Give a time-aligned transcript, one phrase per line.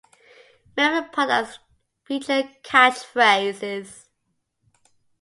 [0.75, 1.59] Many of the products
[2.05, 4.07] feature catch phrases.